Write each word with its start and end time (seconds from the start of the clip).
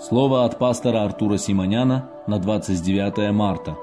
Слово 0.00 0.46
от 0.46 0.58
пастора 0.58 1.04
Артура 1.04 1.36
Симоняна 1.36 2.08
на 2.26 2.38
29 2.38 3.32
марта. 3.34 3.76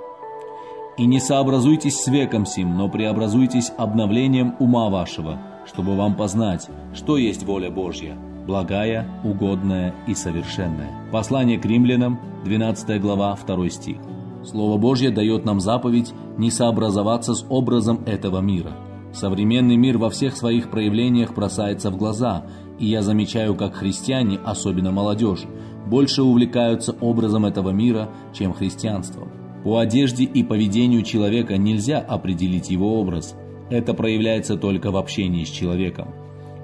«И 0.97 1.05
не 1.05 1.19
сообразуйтесь 1.19 1.99
с 1.99 2.07
веком 2.07 2.47
сим, 2.47 2.75
но 2.75 2.89
преобразуйтесь 2.89 3.71
обновлением 3.77 4.55
ума 4.57 4.89
вашего, 4.89 5.37
чтобы 5.67 5.95
вам 5.95 6.15
познать, 6.15 6.67
что 6.95 7.17
есть 7.17 7.43
воля 7.45 7.69
Божья, 7.69 8.17
благая, 8.47 9.07
угодная 9.23 9.93
и 10.07 10.15
совершенная». 10.15 10.89
Послание 11.11 11.59
к 11.59 11.65
римлянам, 11.65 12.19
12 12.45 12.99
глава, 12.99 13.37
2 13.45 13.69
стих. 13.69 13.97
Слово 14.43 14.79
Божье 14.79 15.11
дает 15.11 15.45
нам 15.45 15.59
заповедь 15.59 16.15
не 16.35 16.49
сообразоваться 16.49 17.35
с 17.35 17.45
образом 17.47 18.01
этого 18.07 18.39
мира. 18.39 18.71
Современный 19.13 19.77
мир 19.77 19.99
во 19.99 20.09
всех 20.09 20.35
своих 20.35 20.71
проявлениях 20.71 21.35
бросается 21.35 21.91
в 21.91 21.97
глаза, 21.97 22.45
и 22.79 22.87
я 22.87 23.01
замечаю, 23.01 23.55
как 23.55 23.75
христиане, 23.75 24.39
особенно 24.43 24.91
молодежь, 24.91 25.45
больше 25.87 26.21
увлекаются 26.21 26.95
образом 27.01 27.45
этого 27.45 27.71
мира, 27.71 28.09
чем 28.33 28.53
христианством. 28.53 29.29
По 29.63 29.79
одежде 29.79 30.23
и 30.23 30.43
поведению 30.43 31.01
человека 31.01 31.57
нельзя 31.57 31.99
определить 31.99 32.69
его 32.69 32.99
образ. 32.99 33.35
Это 33.69 33.93
проявляется 33.93 34.55
только 34.55 34.91
в 34.91 34.97
общении 34.97 35.43
с 35.43 35.49
человеком. 35.49 36.09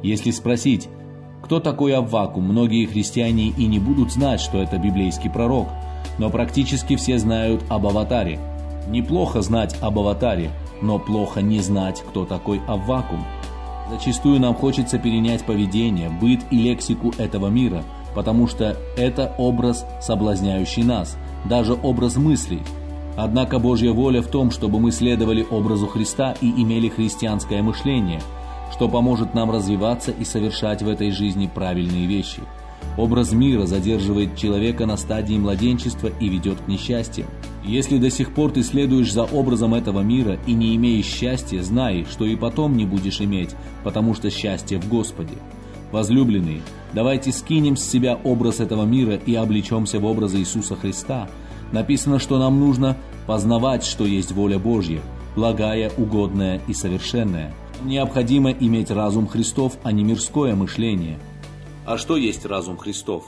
Если 0.03 0.31
спросить, 0.31 0.89
кто 1.41 1.59
такой 1.59 1.95
Аввакум, 1.95 2.45
многие 2.45 2.85
христиане 2.85 3.49
и 3.49 3.65
не 3.65 3.79
будут 3.79 4.11
знать, 4.11 4.39
что 4.39 4.61
это 4.61 4.77
библейский 4.77 5.29
пророк, 5.29 5.67
но 6.17 6.29
практически 6.29 6.95
все 6.95 7.17
знают 7.17 7.63
об 7.69 7.87
Аватаре. 7.87 8.39
Неплохо 8.87 9.41
знать 9.41 9.75
об 9.81 9.99
Аватаре, 9.99 10.51
но 10.81 10.99
плохо 10.99 11.41
не 11.41 11.59
знать, 11.59 12.03
кто 12.07 12.25
такой 12.25 12.61
Аввакум. 12.67 13.25
Зачастую 13.89 14.39
нам 14.39 14.55
хочется 14.55 14.97
перенять 14.97 15.43
поведение, 15.43 16.09
быт 16.09 16.39
и 16.51 16.57
лексику 16.57 17.13
этого 17.17 17.47
мира– 17.47 17.83
потому 18.15 18.47
что 18.47 18.77
это 18.97 19.33
образ, 19.37 19.85
соблазняющий 20.01 20.83
нас, 20.83 21.17
даже 21.45 21.73
образ 21.73 22.15
мыслей. 22.15 22.61
Однако 23.15 23.59
Божья 23.59 23.91
воля 23.91 24.21
в 24.21 24.27
том, 24.27 24.51
чтобы 24.51 24.79
мы 24.79 24.91
следовали 24.91 25.45
образу 25.49 25.87
Христа 25.87 26.35
и 26.41 26.49
имели 26.49 26.89
христианское 26.89 27.61
мышление, 27.61 28.21
что 28.71 28.89
поможет 28.89 29.33
нам 29.35 29.51
развиваться 29.51 30.11
и 30.11 30.23
совершать 30.23 30.81
в 30.81 30.89
этой 30.89 31.11
жизни 31.11 31.49
правильные 31.53 32.07
вещи. 32.07 32.41
Образ 32.97 33.31
мира 33.31 33.65
задерживает 33.65 34.35
человека 34.35 34.85
на 34.85 34.97
стадии 34.97 35.37
младенчества 35.37 36.11
и 36.19 36.27
ведет 36.27 36.59
к 36.61 36.67
несчастьям. 36.67 37.27
Если 37.63 37.97
до 37.97 38.09
сих 38.09 38.33
пор 38.33 38.51
ты 38.51 38.61
следуешь 38.61 39.11
за 39.11 39.23
образом 39.23 39.73
этого 39.73 40.01
мира 40.01 40.37
и 40.45 40.53
не 40.53 40.75
имеешь 40.75 41.05
счастья, 41.05 41.61
знай, 41.61 42.05
что 42.09 42.25
и 42.25 42.35
потом 42.35 42.75
не 42.75 42.85
будешь 42.85 43.21
иметь, 43.21 43.51
потому 43.83 44.13
что 44.13 44.29
счастье 44.29 44.79
в 44.79 44.89
Господе. 44.89 45.35
Возлюбленные, 45.93 46.63
давайте 46.91 47.31
скинем 47.31 47.77
с 47.77 47.83
себя 47.87 48.19
образ 48.23 48.59
этого 48.59 48.83
мира 48.83 49.13
и 49.13 49.35
облечемся 49.35 49.99
в 49.99 50.05
образ 50.05 50.33
Иисуса 50.33 50.75
Христа. 50.75 51.29
Написано, 51.71 52.17
что 52.17 52.39
нам 52.39 52.59
нужно 52.59 52.97
познавать, 53.27 53.85
что 53.85 54.03
есть 54.03 54.31
воля 54.31 54.57
Божья, 54.57 55.01
благая, 55.35 55.91
угодная 55.95 56.59
и 56.67 56.73
совершенная. 56.73 57.53
Необходимо 57.83 58.49
иметь 58.49 58.89
разум 58.89 59.27
Христов, 59.27 59.77
а 59.83 59.91
не 59.91 60.03
мирское 60.03 60.55
мышление. 60.55 61.19
А 61.85 61.99
что 61.99 62.17
есть 62.17 62.43
разум 62.47 62.77
Христов? 62.77 63.25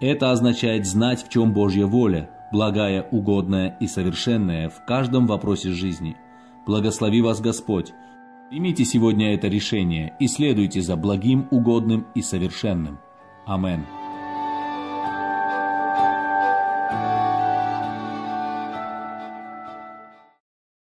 Это 0.00 0.30
означает 0.30 0.86
знать, 0.86 1.22
в 1.22 1.28
чем 1.28 1.52
Божья 1.52 1.84
воля, 1.84 2.30
благая, 2.50 3.06
угодная 3.10 3.76
и 3.78 3.86
совершенная 3.86 4.70
в 4.70 4.86
каждом 4.86 5.26
вопросе 5.26 5.72
жизни. 5.72 6.16
Благослови 6.64 7.20
вас 7.20 7.42
Господь, 7.42 7.92
Примите 8.50 8.84
сегодня 8.84 9.32
это 9.32 9.46
решение 9.46 10.16
и 10.18 10.26
следуйте 10.26 10.82
за 10.82 10.96
благим, 10.96 11.46
угодным 11.52 12.08
и 12.16 12.20
совершенным. 12.20 12.98
Амен. 13.46 13.86